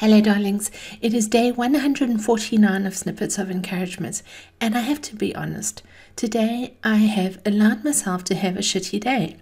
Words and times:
Hello, 0.00 0.20
darlings. 0.20 0.70
It 1.02 1.12
is 1.12 1.26
day 1.26 1.50
149 1.50 2.86
of 2.86 2.96
Snippets 2.96 3.36
of 3.36 3.50
Encouragement, 3.50 4.22
and 4.60 4.78
I 4.78 4.82
have 4.82 5.00
to 5.00 5.16
be 5.16 5.34
honest. 5.34 5.82
Today, 6.14 6.74
I 6.84 6.98
have 6.98 7.40
allowed 7.44 7.82
myself 7.82 8.22
to 8.26 8.36
have 8.36 8.54
a 8.54 8.60
shitty 8.60 9.00
day. 9.00 9.38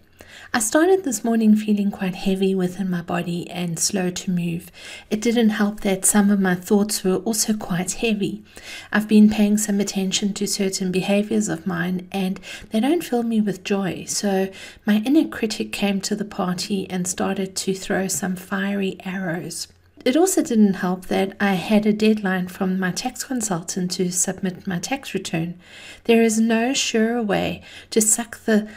I 0.55 0.61
started 0.61 1.05
this 1.05 1.23
morning 1.23 1.57
feeling 1.57 1.91
quite 1.91 2.15
heavy 2.15 2.55
within 2.55 2.89
my 2.89 3.03
body 3.03 3.51
and 3.51 3.79
slow 3.79 4.09
to 4.09 4.31
move. 4.31 4.71
It 5.11 5.21
didn't 5.21 5.51
help 5.51 5.81
that 5.81 6.07
some 6.07 6.31
of 6.31 6.41
my 6.41 6.55
thoughts 6.55 7.05
were 7.05 7.17
also 7.17 7.53
quite 7.53 7.93
heavy. 7.93 8.43
I've 8.91 9.09
been 9.09 9.29
paying 9.29 9.59
some 9.59 9.79
attention 9.79 10.33
to 10.33 10.47
certain 10.47 10.91
behaviors 10.91 11.51
of 11.51 11.67
mine 11.67 12.09
and 12.11 12.41
they 12.71 12.81
don't 12.81 13.05
fill 13.05 13.25
me 13.25 13.43
with 13.43 13.63
joy. 13.63 14.07
So 14.09 14.49
my 14.87 15.03
inner 15.05 15.29
critic 15.29 15.71
came 15.71 16.01
to 16.01 16.17
the 16.17 16.25
party 16.25 16.89
and 16.89 17.07
started 17.07 17.55
to 17.57 17.75
throw 17.75 18.09
some 18.09 18.37
fiery 18.37 18.97
arrows. 19.05 19.69
It 20.05 20.17
also 20.17 20.43
didn't 20.43 20.75
help 20.75 21.07
that 21.07 21.37
I 21.41 21.55
had 21.55 21.85
a 21.85 21.93
deadline 21.93 22.49
from 22.49 22.79
my 22.79 22.93
tax 22.93 23.25
consultant 23.25 23.91
to 23.93 24.13
submit 24.13 24.67
my 24.67 24.79
tax 24.79 25.15
return. 25.15 25.59
There 26.05 26.23
is 26.23 26.39
no 26.39 26.73
surer 26.75 27.23
way 27.23 27.63
to 27.91 28.01
suck 28.01 28.39
the 28.45 28.69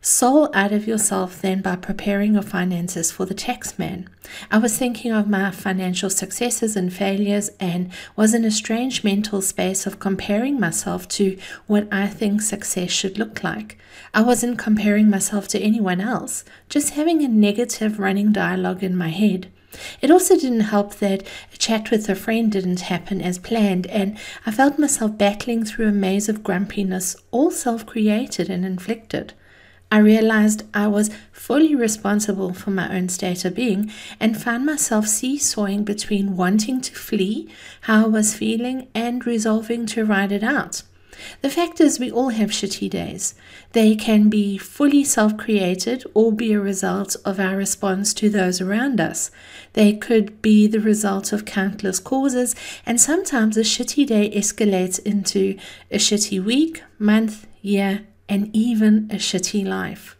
soul 0.00 0.48
out 0.54 0.72
of 0.72 0.86
yourself 0.86 1.42
than 1.42 1.60
by 1.60 1.76
preparing 1.76 2.34
your 2.34 2.42
finances 2.42 3.10
for 3.10 3.26
the 3.26 3.34
tax 3.34 3.78
man. 3.78 4.08
I 4.50 4.58
was 4.58 4.78
thinking 4.78 5.12
of 5.12 5.28
my 5.28 5.50
financial 5.50 6.08
successes 6.08 6.76
and 6.76 6.92
failures 6.92 7.50
and 7.60 7.90
was 8.16 8.32
in 8.32 8.44
a 8.44 8.50
strange 8.50 9.02
mental 9.02 9.42
space 9.42 9.86
of 9.86 9.98
comparing 9.98 10.58
myself 10.58 11.08
to 11.08 11.36
what 11.66 11.88
I 11.92 12.06
think 12.06 12.40
success 12.40 12.90
should 12.90 13.18
look 13.18 13.42
like. 13.42 13.76
I 14.14 14.22
wasn't 14.22 14.58
comparing 14.58 15.10
myself 15.10 15.48
to 15.48 15.60
anyone 15.60 16.00
else, 16.00 16.44
just 16.68 16.90
having 16.94 17.22
a 17.22 17.28
negative 17.28 17.98
running 17.98 18.32
dialogue 18.32 18.82
in 18.82 18.96
my 18.96 19.08
head. 19.08 19.50
It 20.00 20.10
also 20.10 20.36
didn't 20.36 20.60
help 20.60 20.94
that 20.96 21.26
a 21.52 21.56
chat 21.56 21.90
with 21.90 22.08
a 22.08 22.14
friend 22.14 22.50
didn't 22.50 22.80
happen 22.80 23.20
as 23.20 23.38
planned, 23.38 23.86
and 23.88 24.16
I 24.46 24.50
felt 24.50 24.78
myself 24.78 25.18
battling 25.18 25.64
through 25.64 25.88
a 25.88 25.92
maze 25.92 26.28
of 26.28 26.42
grumpiness, 26.42 27.16
all 27.30 27.50
self 27.50 27.84
created 27.84 28.48
and 28.48 28.64
inflicted. 28.64 29.34
I 29.90 29.98
realized 29.98 30.64
I 30.74 30.86
was 30.86 31.10
fully 31.32 31.74
responsible 31.74 32.52
for 32.52 32.70
my 32.70 32.94
own 32.94 33.08
state 33.08 33.44
of 33.46 33.54
being 33.54 33.90
and 34.20 34.40
found 34.40 34.66
myself 34.66 35.06
seesawing 35.06 35.84
between 35.84 36.36
wanting 36.36 36.82
to 36.82 36.94
flee 36.94 37.48
how 37.82 38.04
I 38.04 38.08
was 38.08 38.34
feeling 38.34 38.88
and 38.94 39.26
resolving 39.26 39.86
to 39.86 40.04
ride 40.04 40.30
it 40.30 40.42
out. 40.42 40.82
The 41.40 41.50
fact 41.50 41.80
is, 41.80 41.98
we 41.98 42.10
all 42.10 42.30
have 42.30 42.50
shitty 42.50 42.90
days. 42.90 43.34
They 43.72 43.94
can 43.94 44.28
be 44.28 44.58
fully 44.58 45.04
self 45.04 45.36
created 45.36 46.04
or 46.14 46.32
be 46.32 46.52
a 46.52 46.60
result 46.60 47.16
of 47.24 47.40
our 47.40 47.56
response 47.56 48.12
to 48.14 48.28
those 48.28 48.60
around 48.60 49.00
us. 49.00 49.30
They 49.72 49.92
could 49.94 50.42
be 50.42 50.66
the 50.66 50.80
result 50.80 51.32
of 51.32 51.44
countless 51.44 51.98
causes, 51.98 52.54
and 52.84 53.00
sometimes 53.00 53.56
a 53.56 53.60
shitty 53.60 54.06
day 54.06 54.30
escalates 54.30 54.98
into 55.00 55.56
a 55.90 55.96
shitty 55.96 56.42
week, 56.42 56.82
month, 56.98 57.46
year, 57.62 58.06
and 58.28 58.50
even 58.54 59.08
a 59.10 59.16
shitty 59.16 59.66
life. 59.66 60.17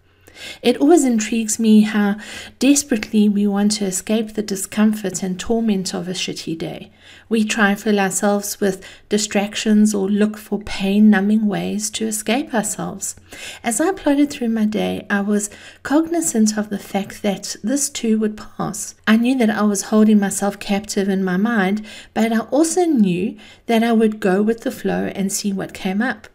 It 0.63 0.77
always 0.79 1.05
intrigues 1.05 1.59
me 1.59 1.83
how 1.83 2.17
desperately 2.59 3.29
we 3.29 3.47
want 3.47 3.73
to 3.73 3.85
escape 3.85 4.35
the 4.35 4.43
discomfort 4.43 5.23
and 5.23 5.39
torment 5.39 5.95
of 5.95 6.09
a 6.09 6.13
shitty 6.13 6.57
day. 6.59 6.91
We 7.29 7.45
try 7.45 7.71
and 7.71 7.81
fill 7.81 7.99
ourselves 7.99 8.61
with 8.61 8.85
distractions 9.09 9.95
or 9.95 10.09
look 10.09 10.37
for 10.37 10.61
pain 10.61 11.11
numbing 11.11 11.47
ways 11.47 11.91
to 11.91 12.07
escape 12.07 12.55
ourselves. 12.55 13.17
As 13.63 13.81
I 13.81 13.93
plodded 13.93 14.31
through 14.31 14.49
my 14.49 14.65
day, 14.65 15.07
I 15.11 15.21
was 15.21 15.51
cognizant 15.83 16.57
of 16.57 16.71
the 16.71 16.79
fact 16.79 17.23
that 17.23 17.57
this 17.63 17.89
too 17.89 18.19
would 18.19 18.37
pass. 18.37 18.95
I 19.07 19.17
knew 19.17 19.37
that 19.39 19.51
I 19.51 19.63
was 19.63 19.83
holding 19.83 20.19
myself 20.19 20.59
captive 20.59 21.09
in 21.09 21.25
my 21.25 21.37
mind, 21.37 21.85
but 22.15 22.33
I 22.33 22.41
also 22.41 22.85
knew 22.85 23.37
that 23.67 23.83
I 23.83 23.93
would 23.93 24.21
go 24.21 24.43
with 24.43 24.63
the 24.63 24.71
flow 24.71 25.11
and 25.15 25.33
see 25.33 25.53
what 25.53 25.75
came 25.75 26.03
up. 26.03 26.29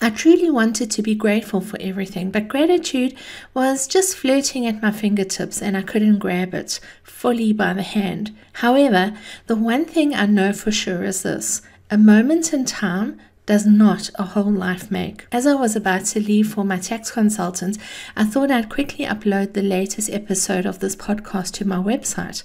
I 0.00 0.10
truly 0.10 0.48
wanted 0.48 0.90
to 0.92 1.02
be 1.02 1.14
grateful 1.14 1.60
for 1.60 1.76
everything, 1.80 2.30
but 2.30 2.46
gratitude 2.46 3.16
was 3.52 3.88
just 3.88 4.16
floating 4.16 4.66
at 4.66 4.80
my 4.80 4.92
fingertips 4.92 5.60
and 5.60 5.76
I 5.76 5.82
couldn't 5.82 6.18
grab 6.18 6.54
it 6.54 6.78
fully 7.02 7.52
by 7.52 7.72
the 7.72 7.82
hand. 7.82 8.34
However, 8.54 9.16
the 9.46 9.56
one 9.56 9.84
thing 9.84 10.14
I 10.14 10.26
know 10.26 10.52
for 10.52 10.70
sure 10.70 11.02
is 11.02 11.22
this 11.24 11.62
a 11.90 11.98
moment 11.98 12.52
in 12.52 12.64
time 12.64 13.18
does 13.48 13.64
not 13.64 14.10
a 14.16 14.24
whole 14.24 14.52
life 14.52 14.90
make. 14.90 15.26
As 15.32 15.46
I 15.46 15.54
was 15.54 15.74
about 15.74 16.04
to 16.04 16.20
leave 16.20 16.52
for 16.52 16.64
my 16.64 16.76
tax 16.76 17.10
consultant, 17.10 17.78
I 18.14 18.24
thought 18.24 18.50
I'd 18.50 18.68
quickly 18.68 19.06
upload 19.06 19.54
the 19.54 19.62
latest 19.62 20.10
episode 20.10 20.66
of 20.66 20.80
this 20.80 20.94
podcast 20.94 21.52
to 21.54 21.64
my 21.64 21.78
website. 21.78 22.42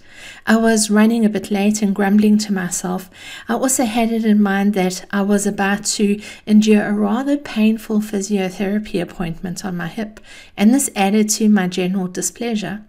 I 0.48 0.56
was 0.56 0.90
running 0.90 1.26
a 1.26 1.30
bit 1.30 1.52
late 1.52 1.82
and 1.82 1.94
grumbling 1.94 2.38
to 2.38 2.54
myself. 2.54 3.10
I 3.50 3.56
also 3.56 3.84
had 3.84 4.14
it 4.14 4.24
in 4.24 4.42
mind 4.42 4.76
that 4.76 5.04
I 5.12 5.24
was 5.24 5.46
about 5.46 5.84
to 5.98 6.22
endure 6.48 6.86
a 6.86 6.94
rather 6.94 7.36
painful 7.36 8.00
physiotherapy 8.00 9.02
appointment 9.02 9.66
on 9.66 9.76
my 9.76 9.88
hip, 9.88 10.22
and 10.56 10.74
this 10.74 10.90
added 10.96 11.30
to 11.32 11.50
my 11.50 11.68
general 11.68 12.08
displeasure. 12.08 12.86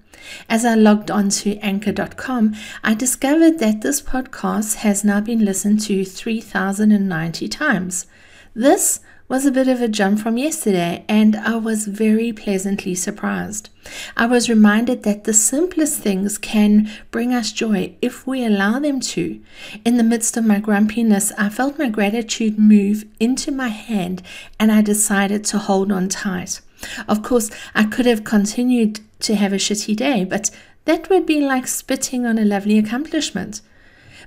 As 0.49 0.65
I 0.65 0.75
logged 0.75 1.11
on 1.11 1.29
to 1.31 1.57
anchor.com, 1.59 2.55
I 2.83 2.95
discovered 2.95 3.59
that 3.59 3.83
this 3.83 4.01
podcast 4.01 4.77
has 4.77 5.05
now 5.05 5.21
been 5.21 5.45
listened 5.45 5.81
to 5.83 6.05
3,090 6.05 7.49
times. 7.49 8.07
This 8.55 9.01
was 9.27 9.47
a 9.47 9.51
bit 9.51 9.69
of 9.69 9.81
a 9.81 9.89
jump 9.89 10.21
from 10.21 10.37
yesterday, 10.37 11.03
and 11.09 11.35
I 11.35 11.57
was 11.57 11.87
very 11.87 12.33
pleasantly 12.33 12.95
surprised. 12.95 13.71
I 14.17 14.27
was 14.27 14.51
reminded 14.51 15.03
that 15.03 15.25
the 15.25 15.33
simplest 15.33 15.99
things 16.01 16.37
can 16.37 16.91
bring 17.11 17.33
us 17.33 17.51
joy 17.51 17.97
if 18.03 18.27
we 18.27 18.45
allow 18.45 18.79
them 18.79 19.01
to. 19.01 19.41
In 19.85 19.97
the 19.97 20.03
midst 20.03 20.37
of 20.37 20.45
my 20.45 20.61
grumpiness, 20.61 21.33
I 21.39 21.49
felt 21.49 21.79
my 21.79 21.89
gratitude 21.89 22.59
move 22.59 23.07
into 23.19 23.51
my 23.51 23.69
hand, 23.69 24.23
and 24.61 24.71
I 24.71 24.83
decided 24.83 25.45
to 25.47 25.59
hold 25.59 25.91
on 25.91 26.11
tight. 26.11 26.61
Of 27.09 27.23
course, 27.23 27.51
I 27.75 27.85
could 27.85 28.07
have 28.07 28.25
continued 28.25 29.01
to 29.21 29.35
have 29.35 29.53
a 29.53 29.57
shitty 29.57 29.97
day, 29.97 30.25
but 30.25 30.51
that 30.85 31.09
would 31.09 31.27
be 31.27 31.41
like 31.41 31.67
spitting 31.67 32.27
on 32.27 32.39
a 32.39 32.45
lovely 32.45 32.79
accomplishment. 32.79 33.61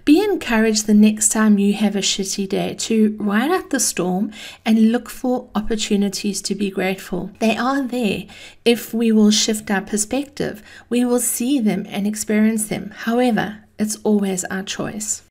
Be 0.05 0.23
encouraged 0.23 0.87
the 0.87 0.93
next 0.93 1.29
time 1.29 1.59
you 1.59 1.73
have 1.73 1.95
a 1.95 1.99
shitty 1.99 2.47
day 2.47 2.75
to 2.75 3.17
ride 3.19 3.51
out 3.51 3.71
the 3.71 3.79
storm 3.79 4.31
and 4.65 4.91
look 4.91 5.09
for 5.09 5.49
opportunities 5.53 6.41
to 6.43 6.55
be 6.55 6.69
grateful. 6.71 7.31
They 7.39 7.57
are 7.57 7.85
there. 7.85 8.23
If 8.63 8.93
we 8.93 9.11
will 9.11 9.31
shift 9.31 9.69
our 9.69 9.81
perspective, 9.81 10.63
we 10.89 11.03
will 11.03 11.19
see 11.19 11.59
them 11.59 11.85
and 11.89 12.07
experience 12.07 12.67
them. 12.67 12.91
However, 12.91 13.65
it's 13.77 13.97
always 13.97 14.45
our 14.45 14.63
choice. 14.63 15.23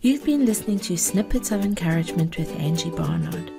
You've 0.00 0.24
been 0.24 0.46
listening 0.46 0.78
to 0.80 0.96
Snippets 0.96 1.50
of 1.50 1.64
Encouragement 1.64 2.38
with 2.38 2.50
Angie 2.58 2.90
Barnard. 2.90 3.53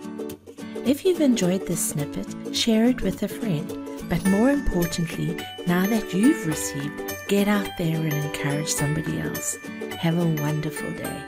If 0.86 1.04
you've 1.04 1.22
enjoyed 1.22 1.66
this 1.66 1.90
snippet, 1.90 2.56
share 2.56 2.86
it 2.86 3.02
with 3.02 3.24
a 3.24 3.28
friend. 3.28 3.68
But 4.08 4.24
more 4.28 4.52
importantly, 4.52 5.36
now 5.66 5.88
that 5.88 6.14
you've 6.14 6.46
received, 6.46 7.16
get 7.28 7.48
out 7.48 7.68
there 7.80 7.98
and 7.98 8.14
encourage 8.14 8.70
somebody 8.70 9.20
else. 9.20 9.58
Have 9.98 10.20
a 10.20 10.42
wonderful 10.44 10.92
day. 10.92 11.24